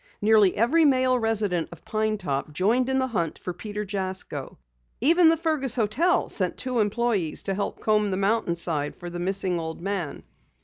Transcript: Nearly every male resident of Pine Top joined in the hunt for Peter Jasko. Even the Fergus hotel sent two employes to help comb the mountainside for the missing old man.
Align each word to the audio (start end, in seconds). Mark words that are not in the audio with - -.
Nearly 0.19 0.55
every 0.57 0.83
male 0.83 1.19
resident 1.19 1.69
of 1.71 1.85
Pine 1.85 2.17
Top 2.17 2.51
joined 2.53 2.89
in 2.89 2.97
the 2.97 3.05
hunt 3.05 3.37
for 3.37 3.53
Peter 3.53 3.85
Jasko. 3.85 4.57
Even 4.99 5.29
the 5.29 5.37
Fergus 5.37 5.75
hotel 5.75 6.27
sent 6.27 6.57
two 6.57 6.79
employes 6.79 7.43
to 7.43 7.53
help 7.53 7.81
comb 7.81 8.09
the 8.09 8.17
mountainside 8.17 8.95
for 8.95 9.11
the 9.11 9.19
missing 9.19 9.59
old 9.59 9.79
man. 9.79 10.23